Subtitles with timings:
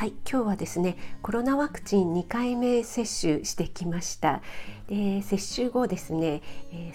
[0.00, 4.40] はい、今日はですねコロナワクチン2回目接種してきました。
[4.90, 6.42] で接種後ですね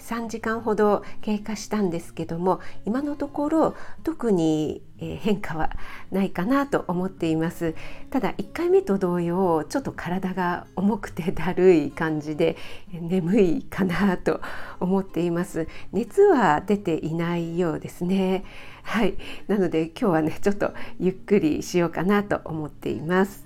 [0.00, 5.70] 3時間ほど経過したんですけども今のところ特に変化は
[6.10, 7.74] ないかなと思っています。
[8.10, 12.56] ただ1回目と同様ちょっと体が重くてだるい感じで
[12.92, 14.40] 眠いかなと
[14.80, 15.66] 思っています。
[15.92, 18.44] 熱は出ていないようですね。
[18.82, 19.16] はい。
[19.48, 23.45] なので今日はねちょっとゆっくりしようかなと思っています。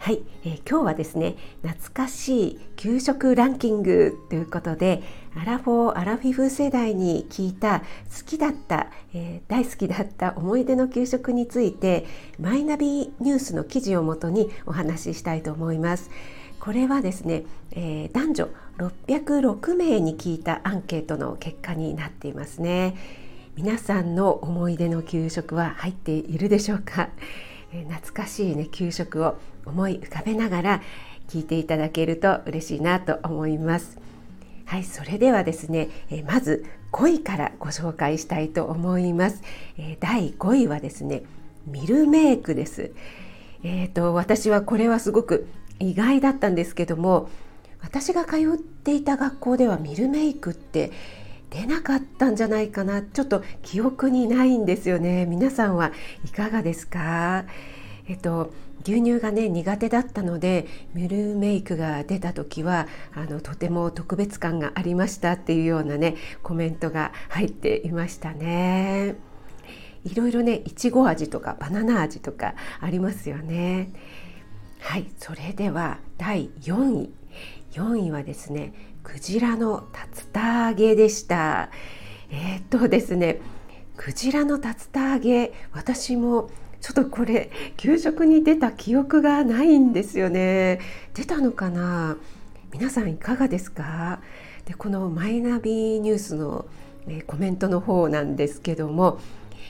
[0.00, 5.02] はい、えー、今日はですね懐かしい給食ランキングということで
[5.36, 7.84] アラフォーアラフィフ世代に聞いた好
[8.24, 12.06] きだった、えー、大好きだった思い出の給食について
[12.38, 16.10] マイナビニュースの記事をもとにお話ししたいと思います。
[16.60, 22.96] これはですね、えー、男女606名に聞いたアンケートの結果になっていますね。
[23.54, 27.10] 皆さんの思い出の給食は入っているでしょうか。
[27.72, 30.82] 懐かしいね給食を思い浮かべながら
[31.28, 33.98] 聞いていただけると嬉しいなと思います。
[34.66, 35.88] はい、それではですね、
[36.26, 39.42] まず5位からご紹介したいと思います。
[39.78, 41.22] え第5位はですね、
[41.66, 42.92] ミルメイクです。
[43.62, 45.48] え、ー、と私はこれはすごく
[45.78, 47.28] 意外だったんですけども、
[47.82, 50.92] 私が通っていた学校ではミルメイクって
[51.50, 53.02] 出なかったんじゃないかな。
[53.02, 55.26] ちょっと記憶にないんですよね。
[55.26, 55.92] 皆さんは
[56.24, 57.44] いかがですか？
[58.08, 69.16] えっと牛乳がね苦手だったのでミルメイクが出た時はあのとても特別感がありましたっていうようなねコメントが入っていましたね。
[70.04, 73.90] いろいろねいちご味とかバナナ味とかありますよね。
[74.78, 77.12] はいそれでは第4位。
[77.72, 78.72] 4位はですね
[79.02, 81.70] クジラの竜田揚げでした。
[82.30, 83.40] えー、っとですね
[83.96, 84.62] クジラの竜
[84.92, 86.50] 田揚げ私も
[86.80, 90.80] ちょっとこれ給食に出た記憶がないんですよね。
[91.14, 92.16] 出たのかな？
[92.72, 94.22] 皆さんいかがですか？
[94.64, 96.66] でこのマイナビニュースの、
[97.26, 99.18] コメントの方なんですけども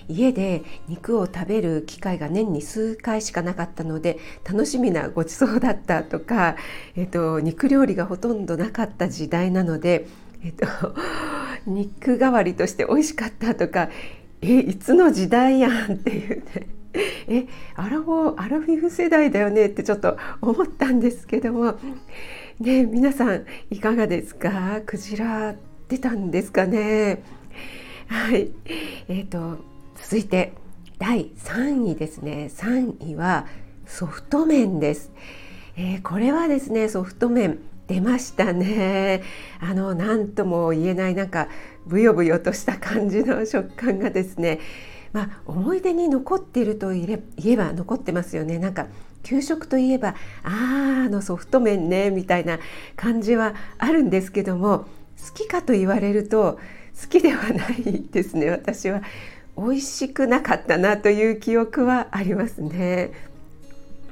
[0.08, 4.18] 家で肉を食べる機会が年に数回しかなかったので
[4.48, 6.56] 楽しみなごちそうだったとか、
[6.96, 10.06] えっと、肉料理がほとんどなかった時代なので、
[10.44, 10.66] えっと、
[11.66, 13.88] 肉代わりとして美味しかったとか
[14.42, 16.44] えいつの時代やんっていうね。
[17.28, 17.46] え
[17.76, 21.78] アラフォーアラフィフ世代だよねってちょっと思ったんですけども。
[22.58, 24.80] ね皆さんいかがですか？
[24.84, 25.54] クジラ
[25.88, 27.22] 出たんですかね？
[28.08, 28.50] はい。
[29.08, 29.58] えっ、ー、と
[30.10, 30.54] 続いて
[30.98, 32.50] 第3位ですね。
[32.52, 33.46] 3位は
[33.86, 35.12] ソフト麺です、
[35.76, 39.22] えー、これはですねソフト麺出ましたね。
[39.62, 41.46] あの何とも言えないなんか
[41.86, 44.58] ブヨブヨとした感じの食感がですね。
[45.12, 48.58] まあ、思い出に残っていると言えば残ってますよね。
[48.58, 48.88] なんか
[49.22, 52.58] 給食といえばああのソフト麺ねみたいな
[52.96, 54.86] 感じはあるんですけども
[55.24, 56.58] 好きかと言われると
[57.00, 59.02] 好きではないですね私は。
[59.60, 63.12] 美味しくなかったなという記憶はありますね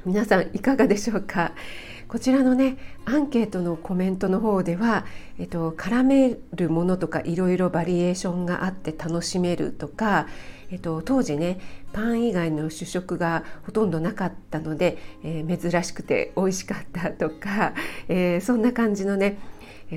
[0.05, 1.53] 皆さんいかがでしょうか？
[2.07, 5.05] こちらのねアンケートのコメントの方では、
[5.37, 10.27] えっと、絡めるものとかいろいろバリエーションがあって楽しめるとか、
[10.71, 11.59] えっと、当時ね
[11.93, 17.73] パン以外の主食がほとんどなかったので、えー、珍しくて美味しかったとか、
[18.07, 19.37] えー、そんな感じのね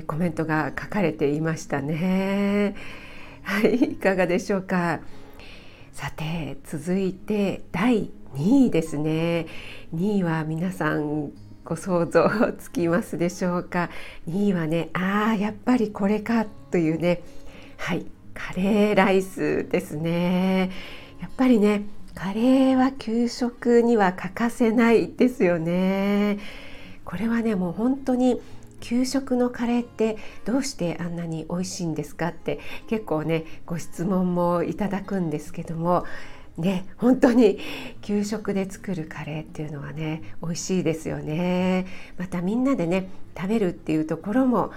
[0.07, 2.75] コメントが書かれていましたね。
[3.43, 4.99] はい、いかがでしょうか？
[5.93, 9.45] さて続いて第2位ですね。
[9.93, 11.31] 2位は皆さん
[11.63, 12.27] ご想像
[12.57, 13.91] つきますでしょうか
[14.27, 17.21] ？2位はねああやっぱりこれかというね
[17.77, 20.71] はいカレーライスですね。
[21.21, 21.83] やっぱりね
[22.15, 26.39] カレーは給食には欠かせないですよね。
[27.05, 28.41] これはねもう本当に
[28.83, 36.05] 給食のカレーってどうしてあんなに美味しいんですかって結構ねご質問もいただくんですけども
[36.57, 37.59] ね本当に
[38.01, 41.87] 給食で作るカレーっていうのはね美味しいですよね。
[42.17, 44.71] またみんなでね食べるっていうところも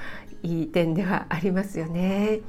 [0.45, 2.43] いい点ではありますよね。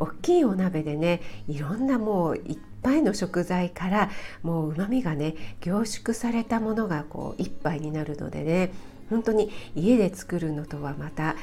[0.00, 4.10] 大きいお鍋でねいろんなもういっぱいの食材から
[4.42, 8.72] もううまみがね凝縮されたものがこう一杯になるのでね
[9.10, 11.34] 本当に家で作るのとはまたあ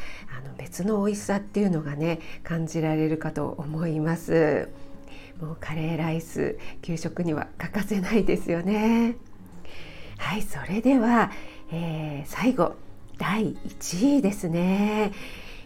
[0.47, 4.69] の別の美味しさっていうのがね感じられるかと思います。
[5.41, 9.15] もうカレーライス給食には欠かせないですよね。
[10.17, 11.31] はいそれでは、
[11.71, 12.75] えー、最後
[13.17, 15.11] 第1位ですね。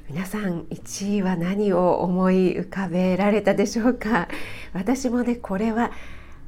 [0.10, 4.30] 皆さん1位は何を思い浮かべられたでしょうか？
[4.74, 5.92] 私もねこれは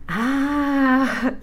[0.08, 1.36] あー、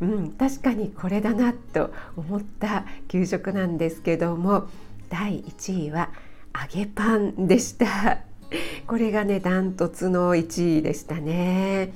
[0.00, 4.68] うん、確かにこれだなと思った給食なんですけども
[5.08, 6.10] 第1位は
[6.54, 8.18] 揚げパンでした
[8.86, 11.92] これがねダントツの1位でしたね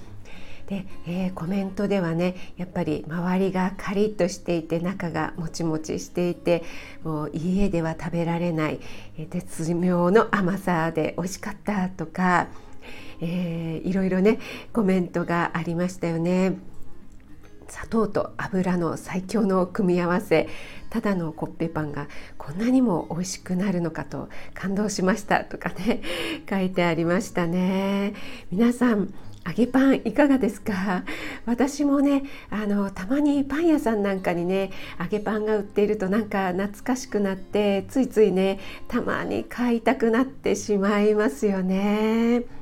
[0.66, 6.62] で、えー、コメントではねやっぱり周りがカリッとしていて中がもちもちしていて
[7.02, 8.80] もう家では食べられない、
[9.16, 12.48] え、絶妙の甘さで美味しかったとか
[13.20, 14.38] えー、いろいろね
[14.72, 16.56] コメントがありましたよね。
[17.68, 20.48] 砂糖と油の最強の組み合わせ。
[20.90, 26.00] ただのコッペパンがこんなにも美味しくなるのかと感動しましたとかね。
[26.48, 28.14] 書いてありましたね。
[28.50, 29.12] 皆さん
[29.46, 31.04] 揚げパンいかがですか？
[31.46, 42.57] 私もねあのたまにパン屋さんなんかにね揚げパンが売っているとなんか懐かしくなってついついねたまに買いたくなってしまいますよね。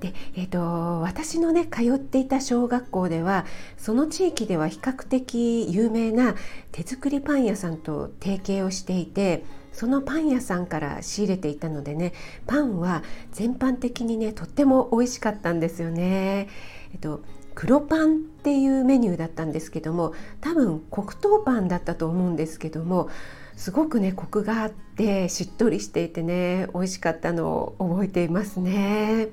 [0.00, 3.46] で、えーと、私のね通っていた小学校では
[3.76, 6.34] その地域では比較的有名な
[6.72, 12.12] 手作りパン屋さんと提携をしていてそのパン屋さんから仕入れていたのでね
[12.46, 13.02] パンは
[13.32, 16.48] 全般的にねとっても美味しかったんですよね。
[16.92, 17.22] えっと
[17.54, 23.08] 黒パンっていうメニューだったんですけども多分黒糖パンだったと思うんですけども
[23.56, 29.28] すごくねコクがあってしっとりしていてね美味しかったのを覚えていますね。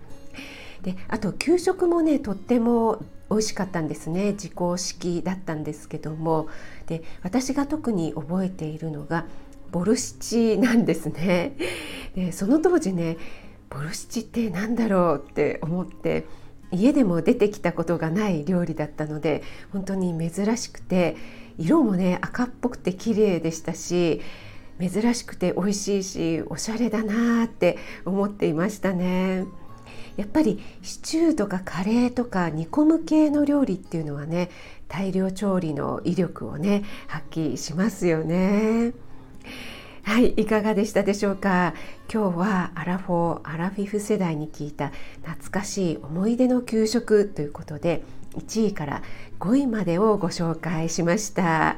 [0.84, 4.34] であと給食もねとっても美味しかったんですね。
[4.34, 6.48] 自公式だったんですけども。
[6.88, 9.26] で私が特に覚えているのが
[9.72, 11.56] ボルシチなんですね。
[12.16, 13.18] でその当時ね
[13.70, 16.26] ボルシチって何だろうって思って
[16.72, 21.16] 家でも出てきたことがない料理だったので本当に珍しくて
[21.58, 24.22] 色もね赤っぽくて綺麗でしたし
[24.80, 29.46] 珍しくて美味しいしおしゃれだなって思っていましたね。
[30.18, 34.50] やっぱりシチューとかカレーとか煮込む系の料理っていうのはね
[34.88, 38.94] 大量調理の威力をね発揮しますよね。
[40.04, 41.74] はい、いかがでしたでしょうか？
[42.14, 44.92] 今日はアラフォー、アラフィフ世代に聞いた
[45.24, 48.04] 懐かしい思い出の給食ということで
[48.36, 49.02] 1位から
[49.40, 51.78] 5位までをご紹介しました。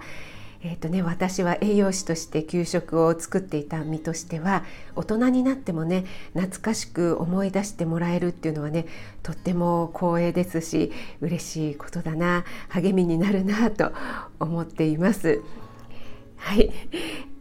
[0.68, 4.64] えーとね、私は栄養士として給食を作っていた身としては
[4.96, 8.88] 大人になってもね懐かしく思い出してもらえるっていうのはね
[9.22, 10.92] とっても光栄ですし
[11.22, 13.92] 嬉しいことだな励みになるなと
[14.40, 15.44] 思っています。
[16.38, 16.72] はい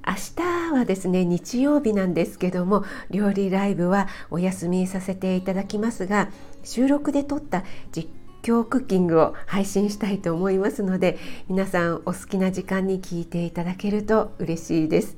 [0.06, 6.28] 明日はですね日曜日なんですけども料理ライブはお休みさせていただきますが
[6.62, 8.10] 収録で撮った実
[8.46, 11.18] 今日クッキングを配信したいと思いますので
[11.48, 15.16] 皆さんお好きな時間に聞いていただけると嬉しいです。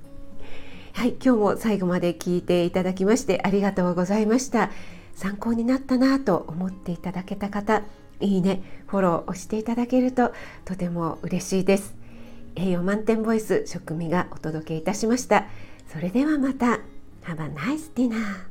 [0.92, 4.70] はい今日も最後まで聞いていただきましてありがとうございました。
[5.14, 7.82] 参考になったなと思っていただけた方
[8.20, 10.32] いいねフォローをしていただけると
[10.64, 11.94] とても嬉しいです。
[12.54, 15.46] 栄養満点ボイス食味がお届けいたしました。
[15.92, 16.80] それではまた。
[17.26, 18.46] Have a nice dinner